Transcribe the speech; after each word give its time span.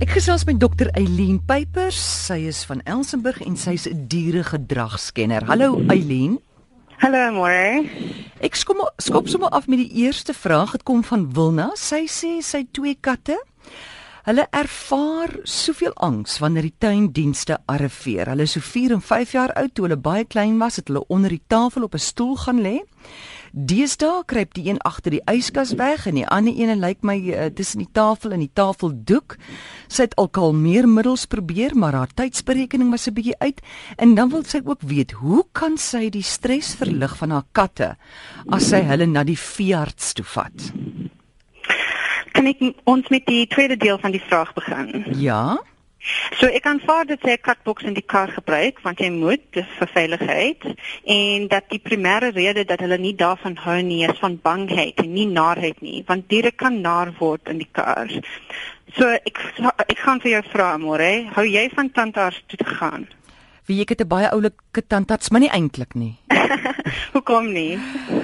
Ek 0.00 0.14
gesels 0.16 0.46
met 0.48 0.56
dokter 0.56 0.88
Eileen 0.96 1.42
Pypers. 1.44 1.98
Sy 2.24 2.38
is 2.48 2.62
van 2.64 2.80
Elsenburg 2.88 3.42
en 3.44 3.56
sy's 3.60 3.84
'n 3.84 4.06
dieregedragskenner. 4.08 5.44
Hallo 5.44 5.82
Eileen. 5.92 6.40
Hallo 7.04 7.30
môre. 7.36 7.84
Ek 8.40 8.54
skom 8.54 8.80
skop 8.96 9.28
sommer 9.28 9.50
af 9.50 9.66
met 9.68 9.78
die 9.78 9.92
eerste 10.04 10.32
vraag. 10.32 10.72
Dit 10.72 10.82
kom 10.82 11.04
van 11.04 11.32
Wilna. 11.34 11.70
Sy 11.74 12.06
sê 12.08 12.40
sy 12.40 12.66
twee 12.72 12.96
katte 13.00 13.36
Hulle 14.20 14.44
ervaar 14.52 15.32
soveel 15.48 15.94
angs 15.94 16.38
wanneer 16.38 16.66
die 16.68 16.76
tuindienste 16.78 17.56
arriveer. 17.72 18.28
Hulle 18.28 18.44
is 18.44 18.52
so 18.52 18.60
4 18.60 18.92
en 18.92 19.00
5 19.00 19.32
jaar 19.32 19.52
oud 19.56 19.72
toe 19.74 19.86
hulle 19.86 19.96
baie 19.96 20.26
klein 20.28 20.58
was, 20.60 20.76
het 20.76 20.90
hulle 20.90 21.06
onder 21.08 21.32
die 21.32 21.42
tafel 21.48 21.86
op 21.88 21.94
'n 21.94 22.04
stoel 22.04 22.36
gaan 22.36 22.60
lê. 22.60 22.76
Deesdae 23.50 24.22
kruip 24.30 24.52
die 24.54 24.68
een 24.68 24.78
agter 24.86 25.16
die 25.16 25.22
yskas 25.30 25.72
weg 25.78 26.06
en 26.06 26.14
die 26.20 26.26
ander 26.26 26.54
een 26.54 26.78
lyk 26.78 27.02
my 27.02 27.16
uh, 27.18 27.48
tussen 27.54 27.82
die 27.82 27.90
tafel 27.92 28.34
en 28.36 28.44
die 28.44 28.52
tafeldoek. 28.54 29.36
Sy 29.90 30.06
het 30.06 30.14
al 30.20 30.28
kalmeermiddels 30.30 31.26
probeer, 31.30 31.74
maar 31.74 31.98
haar 31.98 32.12
tydsberekening 32.14 32.92
was 32.94 33.08
'n 33.08 33.14
bietjie 33.14 33.38
uit 33.38 33.60
en 33.96 34.14
dan 34.14 34.30
wil 34.30 34.44
sy 34.44 34.60
ook 34.64 34.82
weet, 34.82 35.12
hoe 35.18 35.44
kan 35.52 35.78
sy 35.78 36.10
die 36.10 36.22
stres 36.22 36.74
verlig 36.74 37.16
van 37.16 37.30
haar 37.30 37.46
katte 37.52 37.96
as 38.50 38.68
sy 38.68 38.82
hulle 38.86 39.06
na 39.06 39.24
die 39.24 39.38
veearts 39.38 40.12
toe 40.12 40.24
vat? 40.24 40.72
Kan 42.32 42.46
ek 42.46 42.62
ons 42.84 43.08
met 43.08 43.26
die 43.26 43.46
tweede 43.46 43.76
deel 43.76 43.98
van 43.98 44.12
die 44.12 44.22
vraag 44.22 44.54
begin? 44.54 45.04
Ja. 45.18 45.58
So 46.38 46.48
ek 46.48 46.64
aanvaar 46.64 47.04
dat 47.06 47.20
jy 47.20 47.34
'n 47.36 47.44
katboks 47.44 47.84
in 47.84 47.94
die 47.94 48.06
kar 48.12 48.30
gebruik 48.32 48.80
want 48.80 48.98
jy 48.98 49.10
moet 49.10 49.42
dis 49.52 49.68
vir 49.78 49.88
veiligheid 49.92 50.62
en 51.04 51.48
dat 51.48 51.68
die 51.68 51.78
primêre 51.78 52.30
rede 52.32 52.64
dat 52.64 52.80
hulle 52.80 52.98
nie 52.98 53.14
daarvan 53.14 53.56
hou 53.56 53.82
nie 53.82 54.04
is 54.08 54.18
van 54.18 54.38
bangheid 54.42 54.96
en 54.96 55.12
nie 55.12 55.26
naarheid 55.26 55.80
nie 55.80 56.02
want 56.06 56.28
diere 56.28 56.52
kan 56.52 56.80
naar 56.80 57.12
word 57.18 57.48
in 57.48 57.58
die 57.58 57.68
kar. 57.72 58.08
So 58.96 59.04
ek 59.06 59.38
ek 59.88 59.98
gaan 59.98 60.20
vir 60.20 60.30
jou 60.30 60.42
vra 60.52 60.76
môre, 60.78 61.28
hou 61.36 61.44
jy 61.44 61.68
van 61.74 61.90
tandarts 61.90 62.42
toe 62.46 62.56
te 62.56 62.64
gaan? 62.64 63.06
Wie 63.66 63.80
ek 63.82 63.88
het 63.88 64.00
'n 64.00 64.08
baie 64.08 64.30
oulike 64.30 64.86
tandarts, 64.86 65.30
maar 65.30 65.40
nie 65.40 65.52
eintlik 65.52 65.94
nie. 65.94 66.16
Hoekom 67.14 67.52
nie? 67.52 67.78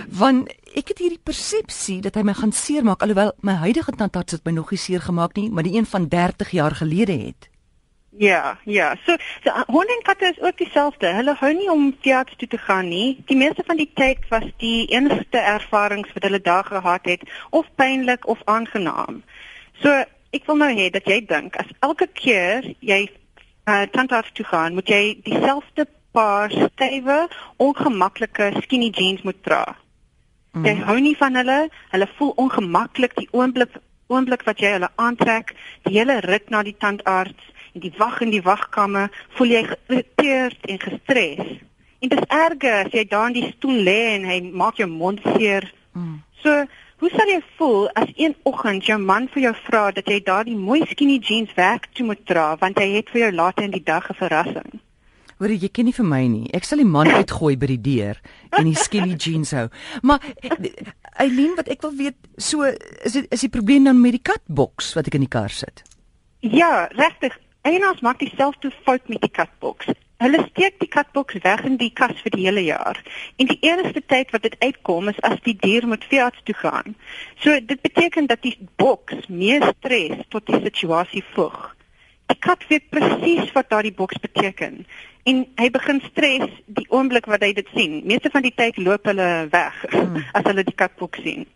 Want 0.09 0.49
ek 0.75 0.89
het 0.89 0.99
hierdie 0.99 1.23
persepsie 1.23 2.01
dat 2.01 2.15
hy 2.15 2.23
my 2.23 2.33
gaan 2.33 2.53
seermaak 2.53 3.03
alhoewel 3.03 3.33
my 3.41 3.53
huidige 3.53 3.93
tandarts 3.93 4.33
het 4.33 4.45
my 4.45 4.53
nog 4.53 4.71
nie 4.71 4.79
seer 4.79 5.01
gemaak 5.01 5.37
nie, 5.37 5.51
maar 5.51 5.63
die 5.63 5.77
een 5.77 5.87
van 5.87 6.09
30 6.09 6.51
jaar 6.51 6.75
gelede 6.75 7.13
het. 7.13 7.51
Ja, 8.19 8.59
ja. 8.65 8.97
So, 9.05 9.17
so 9.45 9.51
honde 9.67 9.93
en 9.93 10.03
katte 10.03 10.27
is 10.27 10.41
ook 10.41 10.57
dieselfde. 10.57 11.07
Hulle 11.07 11.35
hou 11.39 11.53
nie 11.53 11.71
om 11.71 11.91
teater 12.01 12.37
toe 12.37 12.49
te 12.49 12.59
gaan 12.59 12.89
nie. 12.89 13.23
Die 13.27 13.37
meeste 13.37 13.63
van 13.67 13.77
die 13.77 13.91
tyd 13.95 14.29
was 14.29 14.47
die 14.63 14.87
enigste 14.87 15.39
ervarings 15.39 16.13
wat 16.15 16.23
hulle 16.23 16.41
daar 16.41 16.65
gehad 16.65 17.05
het 17.05 17.23
of 17.51 17.67
pynlik 17.75 18.27
of 18.27 18.41
aangenaam. 18.45 19.23
So, 19.83 19.93
ek 20.33 20.47
wil 20.49 20.57
nou 20.63 20.71
hê 20.73 20.89
dat 20.93 21.09
jy 21.09 21.21
dink 21.29 21.57
as 21.61 21.69
elke 21.85 22.09
keer 22.13 22.65
jy 22.81 23.03
uh, 23.69 23.85
tandarts 23.93 24.33
toe 24.33 24.47
gaan, 24.49 24.75
moet 24.75 24.89
jy 24.89 25.19
dieselfde 25.25 25.87
paar 26.17 26.53
stywe, 26.53 27.27
ongemaklike 27.61 28.55
skinny 28.63 28.89
jeans 28.97 29.23
moet 29.29 29.43
dra. 29.45 29.65
Mm. 30.57 30.65
Jy 30.65 30.75
hou 30.89 30.97
nie 31.05 31.17
van 31.21 31.37
hulle. 31.37 31.59
Hulle 31.93 32.09
voel 32.17 32.33
ongemaklik 32.47 33.19
die 33.21 33.29
oomblik 33.37 33.77
oomblik 34.07 34.45
wat 34.47 34.61
jy 34.63 34.71
hulle 34.77 34.89
aantrek, 35.03 35.51
die 35.83 35.97
hele 35.99 36.21
rit 36.23 36.47
na 36.55 36.61
die 36.63 36.77
tandarts 36.79 37.53
en 37.77 37.83
die 37.85 37.93
wag 37.99 38.21
in 38.25 38.33
die 38.33 38.43
wagkamer, 38.43 39.13
voel 39.37 39.53
jy 39.53 39.63
geïrriteerd 39.69 40.69
en 40.73 40.79
gestres. 40.81 41.49
En 42.01 42.13
dit 42.13 42.19
is 42.19 42.29
erger 42.33 42.87
as 42.87 42.95
jy 42.97 43.05
daar 43.09 43.29
in 43.31 43.37
die 43.37 43.51
stoel 43.53 43.83
lê 43.89 44.01
en 44.15 44.25
hy 44.29 44.41
maak 44.49 44.81
jou 44.81 44.89
mond 44.89 45.21
seer. 45.37 45.69
Mm. 45.93 46.23
So, 46.41 46.65
hoe 47.03 47.11
sal 47.13 47.29
jy 47.29 47.43
voel 47.59 47.89
as 48.01 48.13
een 48.17 48.37
oggend 48.49 48.89
jou 48.89 48.97
man 49.01 49.29
vir 49.35 49.49
jou 49.49 49.55
vra 49.67 49.91
dat 49.93 50.09
jy 50.09 50.23
daardie 50.25 50.57
mooi 50.57 50.81
skinny 50.89 51.19
jeans 51.21 51.53
werk 51.57 51.91
toe 51.93 52.07
moet 52.09 52.23
dra 52.29 52.55
want 52.61 52.81
hy 52.81 52.89
het 52.95 53.13
vir 53.13 53.27
jou 53.27 53.33
later 53.37 53.69
in 53.69 53.77
die 53.77 53.85
dag 53.85 54.09
'n 54.11 54.17
verrassing? 54.17 54.81
Hoor 55.37 55.53
jy 55.53 55.69
ken 55.69 55.85
nie 55.85 55.93
vir 55.93 56.07
my 56.09 56.27
nie. 56.27 56.49
Ek 56.57 56.65
sal 56.65 56.79
die 56.79 56.89
man 56.89 57.09
uitgooi 57.13 57.57
by 57.61 57.67
die 57.67 57.81
deur 57.81 58.17
en 58.57 58.65
die 58.65 58.75
skinny 58.75 59.17
jeans 59.25 59.53
hou. 59.53 59.69
Maar 60.03 60.21
Eileen, 61.17 61.57
wat 61.57 61.69
ek 61.69 61.83
wil 61.83 61.93
weet, 61.97 62.17
so 62.39 62.65
is 62.65 63.13
dit 63.13 63.27
is 63.31 63.41
die 63.41 63.53
probleem 63.53 63.85
dan 63.85 64.01
met 64.01 64.13
die 64.13 64.25
katboks 64.25 64.95
wat 64.95 65.07
ek 65.07 65.15
in 65.15 65.29
die 65.29 65.33
kar 65.33 65.53
sit? 65.53 65.83
Ja, 66.41 66.89
regtig. 66.97 67.37
Eienaars 67.67 68.01
maak 68.01 68.19
dieselfde 68.19 68.71
fout 68.85 69.09
met 69.11 69.21
die 69.21 69.31
katboks. 69.31 69.89
Hulle 70.23 70.45
steek 70.51 70.77
die 70.79 70.89
katboks 70.89 71.41
weg 71.43 71.65
in 71.67 71.77
die 71.81 71.91
kas 71.91 72.21
vir 72.23 72.33
die 72.37 72.45
hele 72.47 72.63
jaar. 72.63 73.01
En 73.43 73.51
die 73.51 73.59
enigste 73.67 74.03
tyd 74.07 74.31
wat 74.31 74.45
dit 74.47 74.55
uitkom 74.63 75.11
is 75.11 75.19
as 75.27 75.41
die 75.49 75.57
dier 75.65 75.87
moet 75.91 76.07
veearts 76.07 76.45
toe 76.47 76.55
gaan. 76.55 76.95
So 77.43 77.59
dit 77.73 77.83
beteken 77.83 78.31
dat 78.31 78.45
die 78.47 78.55
boks 78.79 79.27
meer 79.27 79.67
stres 79.73 80.23
tot 80.31 80.47
die 80.47 80.63
situasie 80.69 81.25
voeg. 81.35 81.59
Die 82.31 82.39
kat 82.39 82.63
weet 82.71 82.87
presies 82.95 83.51
wat 83.59 83.71
daardie 83.75 83.95
boks 83.99 84.23
beteken 84.23 84.85
en 85.27 85.43
hy 85.59 85.69
begin 85.75 86.01
stres 86.07 86.47
die 86.79 86.87
oomblik 86.95 87.27
wat 87.31 87.43
hy 87.43 87.51
dit 87.59 87.69
sien. 87.75 87.99
Meeste 88.07 88.31
van 88.31 88.47
die 88.47 88.55
tyd 88.55 88.79
loop 88.79 89.11
hulle 89.11 89.31
weg 89.51 89.85
hmm. 89.91 90.23
as 90.39 90.47
hulle 90.47 90.67
die 90.67 90.79
katboks 90.85 91.23
sien. 91.27 91.49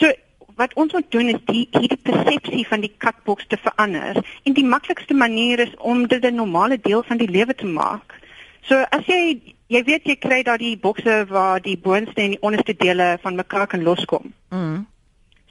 So 0.00 0.08
wat 0.56 0.74
ons 0.74 0.92
moet 0.92 1.10
doen 1.10 1.28
is 1.28 1.40
die 1.50 1.64
hierdie 1.70 2.00
persepsie 2.02 2.66
van 2.68 2.80
die 2.84 2.92
katboks 2.98 3.46
te 3.48 3.58
verander 3.60 4.20
en 4.44 4.56
die 4.56 4.64
maklikste 4.64 5.14
manier 5.14 5.58
is 5.66 5.74
om 5.78 6.06
dit 6.06 6.24
'n 6.24 6.34
normale 6.34 6.78
deel 6.80 7.02
van 7.02 7.16
die 7.16 7.30
lewe 7.30 7.54
te 7.54 7.66
maak. 7.66 8.14
So 8.62 8.84
as 8.90 9.06
jy 9.06 9.40
jy 9.66 9.82
weet 9.84 10.04
jy 10.04 10.16
kry 10.16 10.42
daardie 10.42 10.78
bokse 10.78 11.26
waar 11.28 11.60
die 11.60 11.78
boonste 11.78 12.22
en 12.22 12.30
die 12.30 12.42
onderste 12.42 12.74
dele 12.76 13.18
van 13.22 13.36
mekaar 13.36 13.66
kan 13.66 13.82
loskom. 13.82 14.32
Mm. 14.50 14.86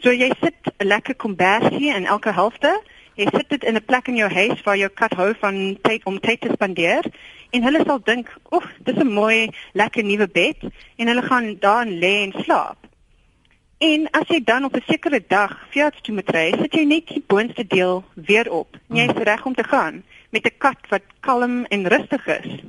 So 0.01 0.11
jy 0.11 0.31
sit 0.41 0.55
'n 0.79 0.87
lekker 0.87 1.15
kombersie 1.15 1.95
in 1.95 2.05
elke 2.05 2.31
helfte. 2.31 2.81
Jy 3.15 3.27
sit 3.31 3.49
dit 3.49 3.63
in 3.63 3.75
'n 3.75 3.85
plek 3.85 4.07
in 4.07 4.15
jou 4.15 4.29
huis 4.29 4.61
waar 4.63 4.77
jou 4.77 4.89
kat 4.89 5.13
hou 5.13 5.33
van 5.39 5.77
tyd 5.81 6.03
om 6.05 6.19
tyd 6.19 6.41
te 6.41 6.49
spandeer 6.53 7.03
en 7.51 7.63
hulle 7.63 7.83
sal 7.85 7.99
dink, 8.03 8.27
"Oeg, 8.51 8.65
dis 8.83 8.95
'n 8.95 9.13
mooi 9.13 9.49
lekker 9.73 10.03
nuwe 10.03 10.27
bed" 10.27 10.57
en 10.97 11.07
hulle 11.07 11.21
gaan 11.21 11.55
daar 11.59 11.85
lê 11.85 12.23
en 12.23 12.33
slaap. 12.43 12.77
En 13.83 14.05
as 14.15 14.29
jy 14.31 14.39
dan 14.43 14.63
op 14.63 14.75
'n 14.75 14.83
sekere 14.87 15.23
dag 15.27 15.51
fiets 15.69 16.01
toe 16.01 16.13
moet 16.15 16.29
ry, 16.29 16.55
sit 16.59 16.73
jy 16.73 16.83
net 16.85 17.07
die 17.07 17.23
boonste 17.27 17.67
deel 17.67 18.03
weer 18.15 18.51
op. 18.51 18.77
En 18.89 18.95
jy 18.95 19.03
is 19.03 19.11
hmm. 19.11 19.23
reg 19.23 19.45
om 19.45 19.55
te 19.55 19.63
gaan 19.63 20.03
met 20.29 20.45
'n 20.45 20.57
kat 20.57 20.79
wat 20.89 21.01
kalm 21.19 21.65
en 21.65 21.87
rustig 21.87 22.27
is. 22.27 22.63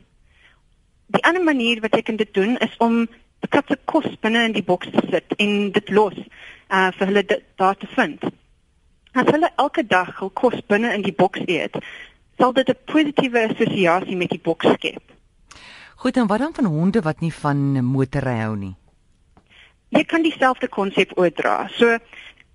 Die 1.06 1.24
ander 1.24 1.42
manier 1.42 1.80
wat 1.80 1.94
jy 1.94 2.02
kan 2.02 2.16
dit 2.16 2.34
doen 2.34 2.56
is 2.58 2.74
om 2.78 3.06
die 3.40 3.48
kat 3.48 3.64
se 3.68 3.78
kos 3.84 4.18
binne 4.20 4.44
in 4.44 4.52
die 4.52 4.62
boks 4.62 4.90
te 4.90 5.06
sit 5.10 5.34
en 5.36 5.70
dit 5.70 5.90
los 5.90 6.18
uh 6.68 6.90
vir 6.98 7.06
hulle 7.06 7.42
daar 7.56 7.76
te 7.76 7.86
vind. 7.86 8.22
As 9.12 9.30
hulle 9.30 9.52
elke 9.56 9.86
dag 9.86 10.18
hul 10.18 10.30
kos 10.30 10.66
binne 10.66 10.94
in 10.94 11.02
die 11.02 11.14
boks 11.14 11.40
eet, 11.46 11.76
sal 12.38 12.52
dit 12.52 12.68
'n 12.68 12.84
positiewe 12.84 13.48
assosiasie 13.48 14.16
met 14.16 14.30
die 14.30 14.42
boks 14.42 14.66
skep. 14.66 15.02
Goed, 15.94 16.16
en 16.16 16.26
wat 16.26 16.38
dan 16.38 16.54
van 16.54 16.64
honde 16.64 17.00
wat 17.00 17.20
nie 17.20 17.32
van 17.32 17.84
motorry 17.84 18.38
hou 18.38 18.56
nie? 18.56 18.74
Jy 19.94 20.04
kan 20.04 20.22
dieselfde 20.22 20.68
konsep 20.68 21.14
oordra. 21.18 21.68
So 21.78 21.98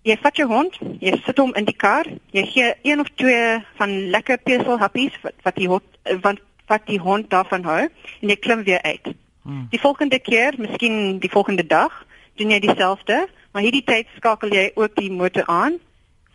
jy 0.07 0.15
vat 0.23 0.39
jou 0.39 0.47
hond, 0.49 0.75
jy 1.03 1.15
sit 1.25 1.39
hom 1.41 1.53
in 1.59 1.67
die 1.67 1.75
kar, 1.75 2.07
jy 2.35 2.43
gee 2.51 2.69
een 2.87 2.99
of 3.03 3.09
twee 3.19 3.59
van 3.79 3.95
lekker 4.13 4.39
peselhappies 4.43 5.15
wat, 5.23 5.35
wat 5.47 5.59
die 5.59 5.69
hond 5.71 5.99
wat 6.23 6.45
wat 6.69 6.85
die 6.85 6.99
hond 7.01 7.31
daarvan 7.33 7.63
hou 7.65 7.81
en 7.87 8.29
jy 8.29 8.35
klim 8.37 8.59
weer 8.63 8.81
uit. 8.85 9.07
Hmm. 9.41 9.63
Die 9.71 9.79
volgende 9.81 10.19
keer, 10.21 10.53
miskien 10.61 11.17
die 11.17 11.31
volgende 11.33 11.65
dag, 11.65 11.95
doen 12.37 12.53
jy 12.53 12.59
dieselfde, 12.61 13.23
maar 13.51 13.65
hierdie 13.65 13.81
tyd 13.87 14.11
skakel 14.19 14.53
jy 14.53 14.67
ook 14.75 14.93
die 14.99 15.09
motor 15.09 15.49
aan 15.49 15.79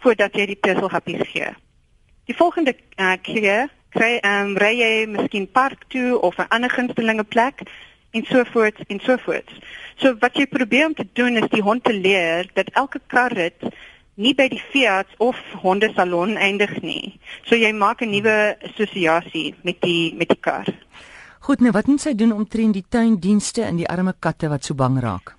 voordat 0.02 0.34
jy 0.34 0.48
die 0.50 0.58
peselhappies 0.58 1.22
gee. 1.30 1.52
Die 2.26 2.34
volgende 2.34 2.74
uh, 2.98 3.14
keer 3.22 3.70
kry 3.94 4.16
ehm 4.18 4.50
um, 4.50 4.56
ry 4.58 4.72
jy 4.80 4.92
miskien 5.06 5.46
park 5.46 5.86
toe 5.94 6.18
of 6.18 6.38
'n 6.42 6.50
ander 6.50 6.70
gunstelinge 6.70 7.24
plek 7.24 7.62
en 8.14 8.24
so 8.30 8.44
voort 8.52 8.78
en 8.86 9.00
so 9.02 9.16
voort. 9.26 9.50
So 10.02 10.14
wat 10.22 10.38
jy 10.38 10.46
probeer 10.50 10.86
om 10.86 10.94
te 10.94 11.06
doen 11.18 11.36
is 11.40 11.50
die 11.52 11.62
hond 11.62 11.84
te 11.84 11.94
leer 11.94 12.48
dat 12.54 12.70
elke 12.78 13.00
karret 13.06 13.66
nie 14.14 14.34
by 14.38 14.46
die 14.50 14.62
veearts 14.70 15.14
of 15.18 15.38
hondesalon 15.62 16.36
eindig 16.38 16.76
nie. 16.82 17.18
So 17.48 17.58
jy 17.58 17.72
maak 17.72 18.02
'n 18.02 18.10
nuwe 18.10 18.56
assosiasie 18.62 19.54
met 19.62 19.80
die 19.80 20.14
met 20.14 20.28
die 20.28 20.40
kar. 20.40 20.66
Goed, 21.40 21.60
nou 21.60 21.72
wat 21.72 21.86
moet 21.86 22.00
sy 22.00 22.14
doen 22.14 22.32
om 22.32 22.48
teen 22.48 22.72
die 22.72 22.84
tuindienste 22.88 23.62
en 23.62 23.76
die 23.76 23.88
arme 23.88 24.14
katte 24.18 24.48
wat 24.48 24.64
so 24.64 24.74
bang 24.74 25.00
raak? 25.00 25.34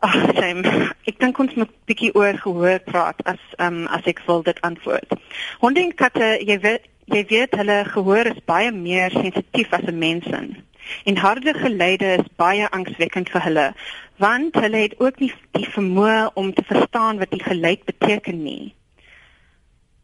Ag, 0.00 0.14
Sam, 0.36 0.64
ek 1.04 1.18
dink 1.20 1.38
ons 1.38 1.54
moet 1.54 1.70
bietjie 1.86 2.14
oor 2.14 2.36
gehoor 2.36 2.78
praat 2.78 3.20
as 3.24 3.40
ehm 3.58 3.82
um, 3.82 3.86
as 3.86 4.04
ek 4.04 4.20
wil 4.26 4.42
dit 4.42 4.60
antwoord. 4.60 5.14
Honde 5.60 5.80
en 5.80 5.94
katte, 5.94 6.38
jy 6.40 6.58
weet 6.60 6.88
jy 7.10 7.24
weet 7.26 7.56
hulle 7.58 7.84
gehoor 7.84 8.26
is 8.30 8.42
baie 8.46 8.70
meer 8.72 9.10
sensitief 9.10 9.72
as 9.72 9.86
'n 9.86 9.98
mens 9.98 10.24
se. 10.24 10.40
En 11.04 11.16
harde 11.16 11.54
geluide 11.54 12.16
is 12.18 12.28
baie 12.36 12.68
angswekkend 12.70 13.30
vir 13.30 13.42
hulle, 13.42 13.66
want 14.16 14.54
hulle 14.54 14.82
het 14.86 14.98
ook 15.00 15.18
nie 15.20 15.32
die 15.56 15.68
vermoë 15.68 16.32
om 16.34 16.52
te 16.54 16.64
verstaan 16.66 17.18
wat 17.18 17.30
die 17.30 17.42
geluid 17.42 17.84
beteken 17.84 18.42
nie. 18.42 18.74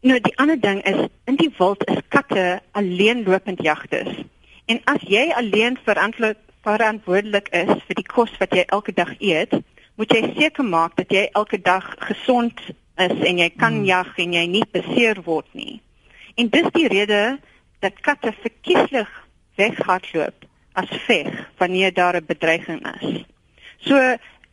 Nou 0.01 0.19
die 0.21 0.37
ander 0.37 0.59
ding 0.61 0.83
is 0.85 1.07
in 1.25 1.35
die 1.35 1.51
wild 1.57 1.83
is 1.89 2.01
katte 2.13 2.61
alleenlopend 2.71 3.61
jagters. 3.65 4.23
En 4.65 4.81
as 4.85 5.03
jy 5.07 5.29
alleen 5.35 5.77
verantwoordelik 5.83 7.49
is 7.55 7.71
vir 7.87 7.99
die 7.99 8.07
kos 8.07 8.33
wat 8.39 8.53
jy 8.55 8.65
elke 8.67 8.93
dag 8.93 9.13
eet, 9.19 9.53
moet 9.97 10.13
jy 10.13 10.33
seker 10.37 10.65
maak 10.65 10.97
dat 10.97 11.13
jy 11.13 11.27
elke 11.33 11.59
dag 11.61 11.85
gesond 12.09 12.61
is 12.97 13.13
en 13.29 13.39
jy 13.41 13.49
kan 13.49 13.79
hmm. 13.79 13.85
jag 13.85 14.17
en 14.17 14.33
jy 14.33 14.45
nie 14.57 14.65
beseer 14.71 15.21
word 15.25 15.47
nie. 15.53 15.79
En 16.37 16.49
dis 16.53 16.67
die 16.73 16.87
rede 16.91 17.37
dat 17.81 18.01
katte 18.05 18.33
verkieslik 18.41 19.09
weghardloop 19.57 20.46
as 20.77 20.91
veg 21.07 21.29
wanneer 21.57 21.93
daar 21.93 22.15
'n 22.15 22.25
bedreiging 22.25 22.81
is. 23.01 23.23
So 23.85 23.97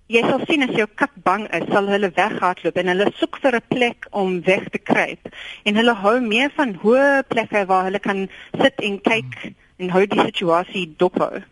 jy 0.07 0.21
sal 0.21 0.41
sien 0.47 0.63
as 0.63 0.75
jou 0.77 0.87
kat 0.95 1.11
bang 1.25 1.47
is, 1.55 1.65
sal 1.73 1.87
hulle 1.89 2.11
weghardloop 2.17 2.77
en 2.77 2.91
hulle 2.93 3.11
soek 3.21 3.39
vir 3.43 3.57
'n 3.57 3.69
plek 3.69 4.07
om 4.11 4.43
weg 4.43 4.69
te 4.69 4.79
kruip. 4.79 5.33
En 5.65 5.77
hulle 5.77 5.95
hou 5.95 6.21
meer 6.21 6.51
van 6.57 6.75
hoë 6.75 7.25
plekke 7.29 7.67
waar 7.67 7.85
hulle 7.85 7.99
kan 7.99 8.29
sit 8.61 8.81
en 8.81 9.01
kyk 9.01 9.55
en 9.79 9.91
hou 9.91 10.07
die 10.07 10.21
situasie 10.21 10.95
dophou. 10.97 11.43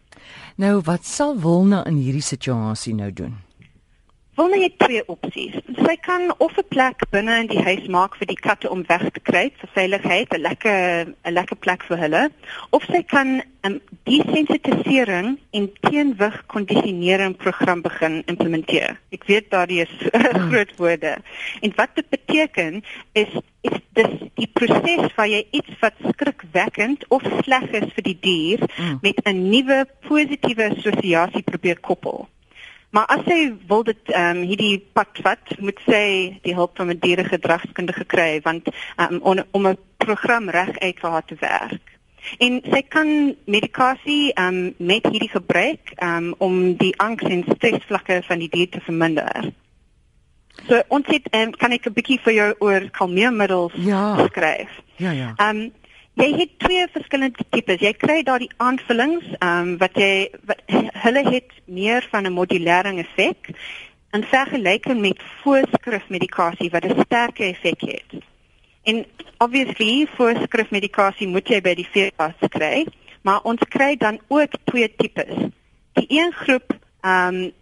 Nou 0.56 0.80
wat 0.84 1.04
sal 1.04 1.38
Wilna 1.40 1.84
in 1.86 1.96
hierdie 1.96 2.22
situasie 2.22 2.94
nou 2.94 3.12
doen? 3.12 3.36
Wilna 4.34 4.56
het 4.62 4.78
twee 4.80 5.02
opsies. 5.12 5.56
Sy 5.76 5.94
kan 6.00 6.34
of 6.38 6.56
'n 6.56 6.64
plek 6.68 7.02
binne 7.10 7.34
in 7.40 7.46
die 7.50 7.62
huis 7.62 7.86
maak 7.86 8.14
vir 8.16 8.26
die 8.26 8.40
katte 8.46 8.70
om 8.70 8.84
weg 8.88 9.04
te 9.12 9.20
kry 9.20 9.52
vir 9.60 9.68
veiligheid, 9.74 10.32
'n 10.32 10.40
lekker 10.40 11.12
'n 11.24 11.32
lekker 11.32 11.56
plek 11.56 11.84
vir 11.84 11.98
hulle, 11.98 12.22
of 12.70 12.82
sy 12.88 13.02
kan 13.02 13.28
'n 13.36 13.44
um, 13.62 13.80
desensitisering 14.08 15.38
en 15.50 15.70
teenwig 15.80 16.46
kondisionering 16.46 17.36
program 17.36 17.82
begin 17.82 18.22
implementeer. 18.24 18.98
Ek 19.10 19.24
weet 19.24 19.50
daardie 19.50 19.82
is 19.84 19.94
groot 20.48 20.76
woorde. 20.76 21.16
En 21.60 21.72
wat 21.76 21.94
dit 21.94 22.08
beteken 22.08 22.82
is 23.12 23.28
is 23.60 23.78
dis 23.92 24.12
die 24.34 24.48
proses 24.52 25.14
waar 25.14 25.28
jy 25.28 25.46
iets 25.50 25.78
wat 25.80 25.94
skrikwekkend 26.08 27.04
of 27.08 27.22
sleg 27.44 27.68
is 27.70 27.92
vir 27.94 28.02
die 28.02 28.18
dier 28.20 28.60
mm. 28.64 28.98
met 29.02 29.20
'n 29.24 29.50
nuwe 29.50 29.86
positiewe 30.08 30.72
assosiasie 30.72 31.42
probeer 31.42 31.80
koppel. 31.80 32.28
Maar 32.92 33.06
as 33.08 33.22
sy 33.24 33.54
wil 33.66 33.86
dit 33.88 34.10
ehm 34.12 34.36
um, 34.36 34.42
hierdie 34.44 34.76
pad 34.92 35.20
vat, 35.24 35.54
moet 35.64 35.78
sy 35.88 36.04
die 36.44 36.52
hulp 36.54 36.76
van 36.76 36.92
'n 36.92 37.00
dieregedragskundige 37.00 38.04
kry 38.04 38.40
want 38.44 38.68
um, 39.00 39.20
on, 39.22 39.40
om 39.50 39.68
'n 39.68 39.78
program 39.96 40.50
reg 40.50 40.78
uit 40.78 41.00
vir 41.00 41.10
haar 41.10 41.24
te 41.24 41.36
werk. 41.40 41.96
En 42.38 42.60
sy 42.68 42.82
kan 42.82 43.34
medikasie 43.44 44.32
ehm 44.32 44.46
um, 44.46 44.74
met 44.76 45.08
hierdie 45.08 45.32
gebruik 45.32 45.94
ehm 45.96 46.16
um, 46.16 46.34
om 46.38 46.76
die 46.76 46.92
angs 47.00 47.24
en 47.24 47.44
stresvlakke 47.56 48.20
van 48.28 48.38
die 48.38 48.48
dier 48.48 48.68
te 48.68 48.80
verminder. 48.80 49.52
So 50.68 50.82
ons 50.88 51.06
het 51.06 51.32
um, 51.32 51.50
kan 51.56 51.72
ek 51.72 51.88
'n 51.88 51.96
bietjie 51.96 52.20
vir 52.20 52.32
jou 52.32 52.54
oor 52.58 52.90
kalmeermiddels 52.90 53.72
ja. 53.74 54.26
skryf. 54.26 54.70
Ja 54.96 55.10
ja. 55.10 55.32
Ehm 55.36 55.56
um, 55.56 55.72
Jy 56.20 56.28
het 56.36 56.58
twee 56.60 56.88
verskillende 56.92 57.44
tipes. 57.50 57.80
Jy 57.80 57.92
kry 57.96 58.18
daardie 58.22 58.50
aanvullings, 58.60 59.24
ehm 59.38 59.68
um, 59.68 59.70
wat 59.80 59.96
jy 59.96 60.28
wat, 60.48 60.60
hulle 61.04 61.22
het 61.30 61.54
meer 61.64 62.04
van 62.10 62.26
'n 62.28 62.32
modulering 62.32 62.98
effek 63.00 63.48
in 64.12 64.24
vergelyking 64.24 65.00
met 65.00 65.22
voorskrifmedikasie 65.42 66.70
wat 66.70 66.84
'n 66.84 67.00
sterker 67.00 67.46
effek 67.46 67.80
het. 67.80 68.20
En 68.82 69.06
obviously 69.38 70.06
voorskrifmedikasie 70.16 71.28
moet 71.28 71.48
jy 71.48 71.60
by 71.60 71.74
die 71.74 71.88
veearts 71.92 72.48
kry, 72.48 72.86
maar 73.22 73.40
ons 73.42 73.60
kry 73.68 73.96
dan 73.96 74.20
ook 74.28 74.52
twee 74.64 74.94
tipes. 74.96 75.48
Die 75.92 76.06
een 76.08 76.32
groep 76.32 76.76
ehm 77.00 77.34
um, 77.34 77.52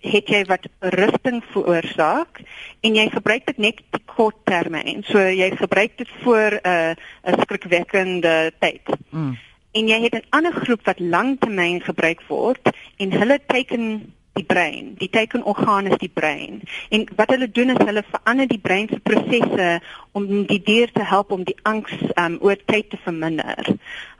het 0.00 0.28
jy 0.28 0.44
wat 0.48 0.66
rusting 0.78 1.42
veroorsaak 1.52 2.40
en 2.80 2.94
jy 2.94 3.08
gebruik 3.10 3.46
dit 3.46 3.58
net 3.58 3.82
te 3.90 4.00
kort 4.06 4.38
termyn. 4.44 5.02
So 5.08 5.18
jy 5.18 5.50
gebruik 5.56 5.96
dit 5.98 6.10
vir 6.24 6.60
'n 6.62 6.68
uh, 6.68 6.94
'n 7.32 7.40
skrikwekkende 7.40 8.52
tyd. 8.58 8.82
Mm. 9.10 9.38
En 9.72 9.88
jy 9.88 10.00
het 10.02 10.14
'n 10.14 10.26
ander 10.30 10.52
groep 10.52 10.84
wat 10.84 10.98
langtermyn 10.98 11.80
gebruik 11.80 12.22
word 12.28 12.70
en 12.96 13.12
hulle 13.12 13.38
teken 13.46 14.14
die 14.38 14.46
brein. 14.46 14.94
Die 15.00 15.10
tekenorgaan 15.12 15.90
is 15.90 15.98
die 16.02 16.10
brein. 16.12 16.62
En 16.94 17.06
wat 17.18 17.32
hulle 17.34 17.50
doen 17.50 17.74
is 17.74 17.82
hulle 17.82 18.04
verander 18.06 18.48
die 18.50 18.60
brein 18.62 18.88
se 18.88 19.00
prosesse 19.04 19.68
om 20.16 20.28
die 20.48 20.60
dier 20.64 20.92
te 20.94 21.04
help 21.04 21.34
om 21.34 21.44
die 21.46 21.56
angs 21.68 21.94
um, 22.14 22.38
oor 22.44 22.58
tyd 22.70 22.90
te 22.92 23.00
verminder. 23.04 23.72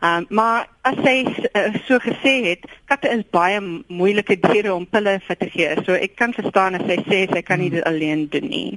Um, 0.05 0.27
maar 0.29 0.69
as 0.87 0.99
jy 1.07 1.17
uh, 1.29 1.65
so 1.87 1.99
gesê 2.03 2.35
het, 2.51 2.69
katte 2.91 3.11
is 3.15 3.25
baie 3.35 3.63
moeilike 3.63 4.39
diere 4.43 4.75
om 4.75 4.87
pille 4.87 5.19
vir 5.27 5.41
te 5.41 5.51
gee. 5.55 5.73
So 5.87 5.97
ek 5.97 6.19
kan 6.21 6.37
verstaan 6.37 6.79
as 6.79 6.87
sy 6.91 7.01
sê 7.09 7.25
sy 7.33 7.43
kan 7.47 7.63
nie 7.63 7.73
dit 7.75 7.87
alleen 7.89 8.29
doen 8.33 8.49
nie. 8.51 8.69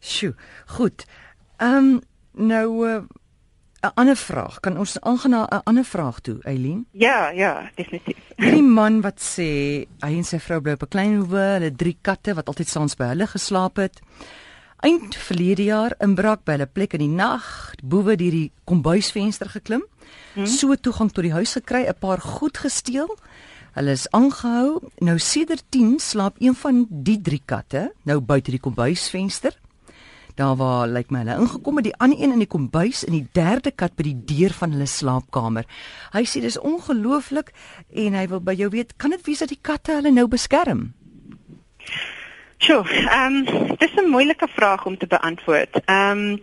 Sjoe, 0.00 0.34
goed. 0.78 1.06
Ehm 1.58 1.78
um, 1.78 1.96
nou 2.38 2.68
uh 2.86 3.00
'n 3.80 3.90
ander 3.94 4.16
vraag. 4.16 4.60
Kan 4.60 4.78
ons 4.78 5.00
aangaan 5.00 5.30
na 5.30 5.46
'n 5.50 5.60
ander 5.64 5.84
vraag 5.84 6.20
toe, 6.20 6.38
Eileen? 6.42 6.86
Ja, 6.90 7.30
ja, 7.30 7.70
definitief. 7.74 8.18
Die 8.54 8.62
man 8.62 9.00
wat 9.00 9.20
sê 9.20 9.86
hy 10.00 10.12
en 10.16 10.24
sy 10.24 10.38
vrou 10.38 10.60
bly 10.60 10.72
op 10.72 10.82
'n 10.82 10.88
klein 10.88 11.16
hoewe, 11.16 11.44
hulle 11.58 11.72
drie 11.72 11.98
katte 12.00 12.34
wat 12.34 12.48
altyd 12.48 12.68
saans 12.68 12.96
by 12.96 13.04
hulle 13.04 13.26
geslaap 13.26 13.76
het. 13.76 14.00
Eind 14.80 15.16
verlede 15.16 15.64
jaar 15.64 15.94
inbraak 15.98 16.44
by 16.44 16.52
hulle 16.52 16.66
plek 16.66 16.92
in 16.92 17.00
die 17.00 17.16
nag, 17.16 17.74
boewe 17.82 18.16
deur 18.16 18.30
die 18.30 18.52
kombuisvenster 18.64 19.48
geklim, 19.48 19.82
hmm? 20.34 20.46
so 20.46 20.74
toegang 20.74 21.12
tot 21.12 21.24
die 21.24 21.32
huis 21.32 21.52
gekry, 21.52 21.86
'n 21.86 21.98
paar 21.98 22.20
goed 22.20 22.58
gesteel. 22.58 23.10
Hulle 23.74 23.90
is 23.90 24.10
aangehou. 24.10 24.80
Nou 25.00 25.18
sedert 25.18 25.64
10 25.70 25.98
slaap 25.98 26.36
een 26.38 26.54
van 26.54 26.86
die 26.90 27.20
drie 27.20 27.42
katte 27.44 27.92
nou 28.02 28.20
buite 28.20 28.50
die 28.50 28.60
kombuisvenster 28.60 29.54
daar 30.38 30.56
waar 30.56 30.86
lyk 30.86 30.94
like 30.94 31.14
my 31.14 31.24
hulle 31.24 31.40
ingekom 31.42 31.80
het 31.80 31.88
die 31.88 31.96
ander 31.98 32.20
een 32.20 32.32
in 32.36 32.44
die 32.44 32.50
kombuis 32.50 33.02
en 33.06 33.16
die 33.16 33.26
derde 33.32 33.70
kat 33.70 33.96
by 33.98 34.06
die 34.06 34.18
deur 34.32 34.54
van 34.54 34.76
hulle 34.76 34.86
slaapkamer. 34.86 35.66
Hy 36.14 36.24
sê 36.24 36.42
dis 36.44 36.58
ongelooflik 36.58 37.52
en 38.06 38.14
hy 38.18 38.26
wil 38.30 38.42
by 38.44 38.54
jou 38.58 38.70
weet, 38.74 38.94
kan 38.96 39.14
dit 39.14 39.26
wees 39.26 39.42
dat 39.44 39.52
die 39.52 39.62
katte 39.62 39.98
hulle 39.98 40.14
nou 40.14 40.28
beskerm? 40.30 40.92
Sjoe, 42.58 42.82
ehm 42.86 43.42
um, 43.46 43.76
dis 43.78 43.94
'n 43.94 44.10
moeilike 44.10 44.48
vraag 44.54 44.86
om 44.86 44.98
te 44.98 45.06
beantwoord. 45.06 45.80
Ehm 45.84 46.18
um, 46.18 46.42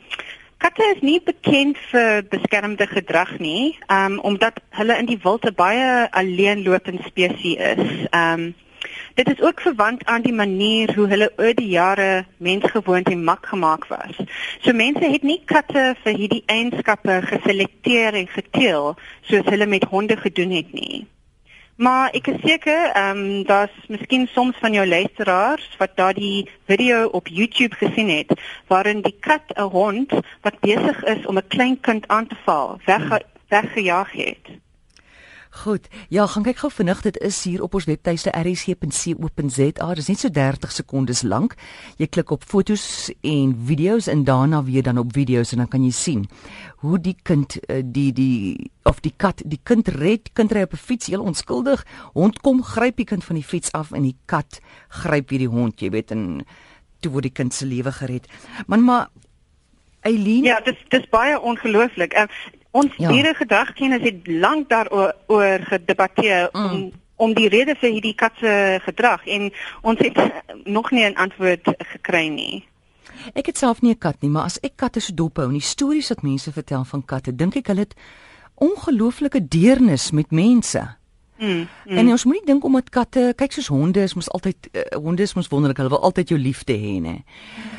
katte 0.58 0.84
is 0.96 1.02
nie 1.02 1.22
bekend 1.24 1.78
vir 1.92 2.24
beskermde 2.30 2.88
gedrag 2.88 3.40
nie, 3.40 3.78
ehm 3.88 4.14
um, 4.14 4.20
omdat 4.20 4.60
hulle 4.70 4.98
in 4.98 5.06
die 5.06 5.20
wild 5.24 5.46
'n 5.46 5.56
baie 5.56 6.12
alleenlopende 6.12 7.04
spesies 7.04 7.60
is. 7.60 8.08
Ehm 8.10 8.40
um, 8.40 8.56
Dit 9.16 9.30
is 9.30 9.42
ook 9.42 9.62
verwant 9.62 10.06
aan 10.06 10.22
die 10.22 10.34
manier 10.34 10.96
hoe 10.96 11.08
hulle 11.08 11.32
oor 11.38 11.54
die 11.56 11.70
jare 11.72 12.26
mensgewoond 12.38 13.08
en 13.08 13.24
mak 13.24 13.46
gemaak 13.46 13.86
was. 13.88 14.18
So 14.60 14.74
mense 14.76 15.08
het 15.08 15.24
nie 15.24 15.40
katte 15.48 15.94
vir 16.04 16.18
hierdie 16.20 16.44
eienskappe 16.52 17.22
geselekteer 17.30 18.18
en 18.20 18.28
geteel 18.28 18.98
soos 19.22 19.48
hulle 19.48 19.68
met 19.72 19.88
honde 19.94 20.18
gedoen 20.20 20.52
het 20.52 20.74
nie. 20.76 21.06
Maar 21.76 22.12
ek 22.20 22.28
is 22.34 22.42
seker, 22.44 22.92
ehm 22.92 23.22
um, 23.24 23.46
daar's 23.48 23.88
miskien 23.88 24.28
soms 24.34 24.60
van 24.60 24.76
jou 24.76 24.84
luisteraars 24.88 25.70
wat 25.80 25.96
daardie 25.96 26.50
video 26.68 27.08
op 27.08 27.32
YouTube 27.32 27.76
gesien 27.76 28.12
het 28.12 28.36
waarin 28.68 29.02
die 29.02 29.16
kat 29.20 29.56
'n 29.56 29.72
hond 29.80 30.12
wat 30.42 30.60
besig 30.60 31.04
is 31.04 31.26
om 31.26 31.38
'n 31.38 31.48
klein 31.48 31.80
kind 31.80 32.08
aan 32.08 32.28
te 32.28 32.36
val, 32.44 32.80
weg 32.86 33.20
weggejaag 33.48 34.12
het. 34.12 34.64
Goed. 35.56 35.88
Ja, 36.10 36.26
gaan 36.28 36.44
kyk 36.44 36.58
gou 36.60 36.70
vinnig. 36.72 37.00
Dit 37.02 37.18
is 37.24 37.38
hier 37.48 37.62
op 37.64 37.78
ons 37.78 37.86
webtuiste 37.88 38.30
rsc.co.za. 38.36 39.88
Dit 39.88 40.02
is 40.04 40.10
net 40.12 40.20
so 40.20 40.30
30 40.30 40.72
sekondes 40.72 41.22
lank. 41.24 41.56
Jy 41.96 42.10
klik 42.12 42.34
op 42.36 42.44
fotos 42.44 43.08
en 43.24 43.54
video's 43.70 44.10
en 44.12 44.26
daarna 44.28 44.60
weer 44.68 44.84
dan 44.84 45.00
op 45.00 45.14
video's 45.16 45.54
en 45.56 45.64
dan 45.64 45.72
kan 45.72 45.86
jy 45.86 45.94
sien 45.96 46.26
hoe 46.84 47.00
die 47.00 47.16
kind 47.24 47.56
eh, 47.70 47.80
die 47.86 48.12
die 48.14 48.72
of 48.84 49.00
die 49.00 49.14
kat 49.16 49.46
die 49.46 49.62
kind 49.64 49.88
red, 49.96 50.34
kind 50.36 50.52
ry 50.52 50.66
op 50.68 50.74
'n 50.74 50.86
fiets 50.88 51.08
heel 51.08 51.24
onskuldig. 51.24 51.86
Hond 52.14 52.42
kom 52.42 52.64
gryp 52.64 52.98
die 52.98 53.06
kind 53.06 53.24
van 53.24 53.36
die 53.36 53.44
fiets 53.44 53.72
af 53.72 53.92
en 53.92 54.04
die 54.04 54.18
kat 54.26 54.60
gryp 54.90 55.30
weer 55.30 55.40
die 55.40 55.56
hond, 55.56 55.80
jy 55.80 55.90
weet, 55.90 56.12
en 56.12 56.46
toe 57.00 57.12
word 57.12 57.24
die 57.24 57.32
kind 57.32 57.54
se 57.54 57.66
lewe 57.66 57.92
gered. 57.92 58.28
Man 58.68 58.84
maar 58.84 59.08
Eileen 60.02 60.44
Ja, 60.44 60.60
dit 60.60 60.78
dis 60.90 61.10
baie 61.10 61.40
ongelooflik. 61.40 62.14
Uh, 62.14 62.28
Ons 62.75 62.96
ja. 63.00 63.08
dieregedragkennis 63.12 64.03
het 64.03 64.27
lank 64.27 64.70
daaroor 64.70 65.60
gedebatteer 65.72 66.50
mm. 66.51 66.70
om 66.70 66.91
om 67.15 67.32
die 67.32 67.48
rede 67.48 67.77
vir 67.79 67.94
hierdie 67.96 68.15
kat 68.20 68.36
se 68.41 68.53
gedrag 68.84 69.22
en 69.32 69.46
ons 69.88 70.01
het 70.03 70.17
nog 70.77 70.91
nie 70.91 71.05
'n 71.08 71.15
antwoord 71.15 71.63
gekry 71.94 72.27
nie. 72.27 72.65
Ek 73.34 73.46
het 73.46 73.58
self 73.58 73.82
nie 73.82 73.91
'n 73.91 73.98
kat 73.98 74.22
nie, 74.22 74.29
maar 74.29 74.44
as 74.44 74.60
ek 74.60 74.75
katte 74.75 75.00
so 75.00 75.13
dop 75.13 75.38
hou 75.38 75.48
en 75.48 75.53
die 75.53 75.62
stories 75.62 76.10
wat 76.10 76.22
mense 76.22 76.51
vertel 76.51 76.84
van 76.84 77.05
katte, 77.05 77.36
dink 77.36 77.55
ek 77.55 77.67
hulle 77.67 77.79
het 77.79 77.96
ongelooflike 78.55 79.48
deernis 79.48 80.12
met 80.12 80.32
mense. 80.32 80.96
Mm, 81.38 81.67
mm. 81.86 81.98
En 81.98 82.08
ons 82.08 82.24
moenie 82.24 82.46
dink 82.46 82.63
omdat 82.63 82.89
katte, 82.89 83.34
kyk 83.36 83.51
soos 83.51 83.67
honde 83.67 84.01
is 84.01 84.13
mos 84.13 84.29
altyd 84.29 84.55
uh, 84.72 84.82
honde 85.03 85.22
is 85.22 85.34
mos 85.34 85.48
wonderlik, 85.48 85.77
hulle 85.77 85.89
wil 85.89 86.03
altyd 86.03 86.29
jou 86.29 86.39
liefde 86.39 86.74
hê, 86.74 87.00
nê. 87.01 87.24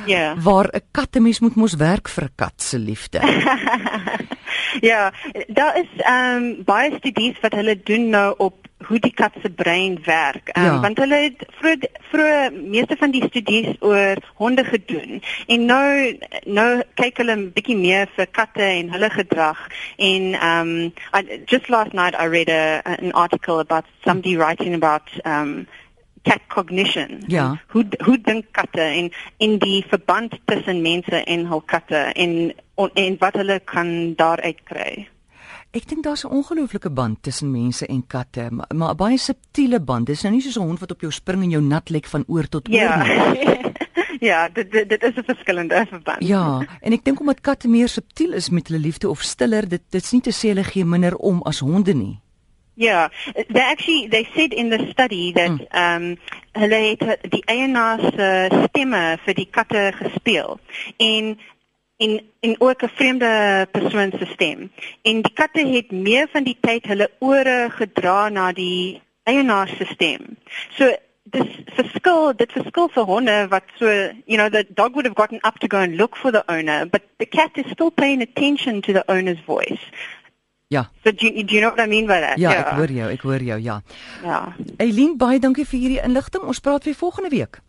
Ja. 0.07 0.35
Waar 0.41 0.69
'n 0.73 0.83
kattemens 0.91 1.41
moet 1.41 1.55
mos 1.57 1.75
werk 1.75 2.09
vir 2.09 2.25
'n 2.25 2.33
kat 2.35 2.63
se 2.63 2.79
liefde. 2.79 3.21
ja, 4.81 5.13
daar 5.47 5.79
is 5.79 5.91
ehm 5.97 6.37
um, 6.37 6.65
baie 6.65 6.97
studies 6.99 7.41
wat 7.41 7.55
hulle 7.55 7.83
doen 7.83 8.09
nou 8.11 8.35
op 8.37 8.67
hoe 8.87 8.99
die 9.01 9.13
kat 9.15 9.33
se 9.43 9.51
brein 9.51 9.99
werk. 10.05 10.51
Um, 10.53 10.65
ja. 10.65 10.81
Want 10.81 10.99
hulle 10.99 11.17
het 11.17 11.45
vroeg 11.59 11.87
vroeg 12.11 12.53
meeste 12.53 12.97
van 12.99 13.11
die 13.11 13.25
studies 13.27 13.69
oor 13.81 14.21
honde 14.35 14.65
gedoen 14.65 15.23
en 15.47 15.65
nou 15.65 16.19
nou 16.45 16.83
kyk 17.01 17.23
hulle 17.23 17.37
'n 17.37 17.51
bietjie 17.57 17.77
meer 17.77 18.09
vir 18.17 18.27
katte 18.27 18.63
en 18.63 18.93
hulle 18.93 19.11
gedrag 19.11 19.59
en 19.97 20.35
um 20.51 20.71
I, 21.13 21.43
just 21.47 21.69
last 21.69 21.93
night 21.93 22.15
I 22.15 22.27
read 22.27 22.49
a, 22.49 22.83
an 22.85 23.13
article 23.13 23.59
about 23.59 23.85
somebody 24.05 24.37
writing 24.37 24.75
about 24.75 25.11
um 25.25 25.67
cat 26.27 26.43
cognition. 26.53 27.23
Ja. 27.31 27.47
Hoe 27.73 27.85
hoe 28.05 28.19
dink 28.27 28.45
katte 28.57 28.81
en 28.83 29.11
en 29.39 29.59
die 29.63 29.85
verband 29.89 30.35
tussen 30.51 30.83
mense 30.83 31.23
en 31.25 31.47
hul 31.51 31.63
katte 31.71 31.97
en 32.15 32.53
en 32.77 33.17
wat 33.23 33.35
hulle 33.41 33.61
kan 33.65 34.15
daaruit 34.19 34.59
kry. 34.69 35.07
Ek 35.77 35.89
dink 35.89 36.05
daar's 36.05 36.25
'n 36.25 36.33
ongelooflike 36.33 36.91
band 36.91 37.23
tussen 37.23 37.51
mense 37.51 37.87
en 37.87 38.07
katte, 38.07 38.49
maar, 38.51 38.67
maar 38.75 38.91
'n 38.95 38.97
baie 38.97 39.19
subtiele 39.19 39.81
band. 39.81 40.07
Dis 40.07 40.23
nou 40.23 40.33
nie 40.35 40.43
soos 40.43 40.57
'n 40.57 40.67
hond 40.67 40.79
wat 40.81 40.91
op 40.91 41.01
jou 41.01 41.13
spring 41.13 41.43
en 41.43 41.51
jou 41.51 41.63
nat 41.63 41.89
lek 41.91 42.07
van 42.07 42.25
oor 42.27 42.49
tot 42.49 42.69
oor 42.69 42.75
Ja. 42.75 43.03
nie. 43.03 43.75
ja, 44.31 44.49
dit 44.49 44.73
dit, 44.73 44.89
dit 44.89 45.03
is 45.03 45.15
'n 45.17 45.23
verskillende 45.25 45.87
verband. 45.91 46.23
Ja, 46.27 46.67
en 46.81 46.93
ek 46.93 47.05
dink 47.05 47.21
omdat 47.21 47.41
katte 47.41 47.69
meer 47.69 47.89
subtiel 47.89 48.33
is 48.33 48.51
met 48.51 48.69
hulle 48.69 48.81
liefde 48.81 49.09
of 49.11 49.21
stiller, 49.23 49.69
dit 49.69 49.83
dit's 49.91 50.13
nie 50.13 50.21
te 50.23 50.31
sê 50.33 50.49
hulle 50.49 50.65
gee 50.65 50.85
minder 50.85 51.17
om 51.17 51.43
as 51.43 51.59
honde 51.59 51.95
nie. 51.95 52.21
Yeah, 52.79 53.09
they 53.49 53.61
actually 53.61 54.07
they 54.09 54.29
said 54.37 54.53
in 54.53 54.69
the 54.69 54.91
study 54.91 55.33
that 55.33 55.51
Mm. 55.51 55.67
um 55.73 56.19
hulle 56.53 56.97
het 56.99 57.31
die 57.31 57.43
eienaars 57.47 58.05
uh, 58.15 58.65
stemme 58.67 59.19
vir 59.25 59.35
die 59.35 59.49
katte 59.51 59.93
gespeel 59.97 60.59
en 60.97 61.39
en 61.97 62.21
en 62.41 62.61
ook 62.61 62.83
'n 62.83 62.89
vreemde 62.89 63.67
persoon 63.71 64.13
se 64.19 64.27
stem. 64.33 64.71
En 65.03 65.23
die 65.23 65.33
katte 65.33 65.67
het 65.67 65.91
meer 65.91 66.29
van 66.33 66.45
die 66.45 66.57
tyd 66.61 66.87
hulle 66.87 67.11
ore 67.19 67.69
gedra 67.71 68.29
na 68.29 68.53
die 68.53 69.01
eienaars 69.25 69.77
se 69.77 69.85
stem. 69.85 70.37
So 70.77 70.93
dis 71.25 71.49
verskil 71.75 72.37
dit 72.37 72.53
verskil 72.53 72.89
vir 72.89 73.05
honde 73.05 73.47
wat 73.49 73.65
so 73.79 73.87
you 74.27 74.37
know 74.37 74.49
the 74.49 74.67
dog 74.69 74.93
would 74.93 75.07
have 75.07 75.17
gotten 75.17 75.41
up 75.43 75.59
to 75.59 75.67
go 75.67 75.79
and 75.79 75.97
look 75.97 76.17
for 76.17 76.31
the 76.31 76.45
owner 76.49 76.87
but 76.87 77.03
the 77.19 77.27
cat 77.27 77.51
is 77.55 77.71
still 77.73 77.91
paying 77.91 78.23
attention 78.23 78.81
to 78.81 78.93
the 78.93 79.05
owner's 79.09 79.41
voice. 79.47 79.83
Ja. 80.69 80.91
So 81.05 81.13
do 81.13 81.27
you, 81.27 81.45
do 81.45 81.55
you 81.55 81.61
know 81.61 81.71
what 81.71 81.81
I 81.81 81.89
mean 81.89 82.07
by 82.07 82.21
that? 82.21 82.39
Ja, 82.39 82.51
ek 82.51 82.73
hoor 82.75 82.91
jou, 82.91 83.11
ek 83.13 83.23
hoor 83.23 83.43
jou, 83.43 83.59
ja. 83.63 83.77
Ja. 84.25 84.41
Eileen, 84.83 85.15
baie 85.21 85.39
dankie 85.39 85.67
vir 85.69 85.79
hierdie 85.79 86.01
inligting. 86.03 86.43
Ons 86.43 86.59
praat 86.61 86.89
weer 86.89 86.99
volgende 86.99 87.31
week. 87.31 87.61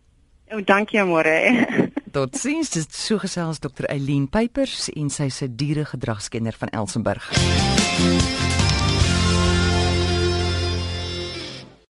Oh, 0.50 0.58
dankie 0.64 1.04
môre. 1.06 1.36
Totsiens, 2.16 2.72
dit 2.74 2.82
is 2.82 3.04
so 3.04 3.20
gesels 3.22 3.62
Dr. 3.62 3.86
Eileen 3.92 4.26
Pypers 4.32 4.88
en 4.96 5.12
sy 5.14 5.28
se 5.30 5.46
dieregedragskenner 5.46 6.56
van 6.58 6.74
Elsenburg. 6.74 7.30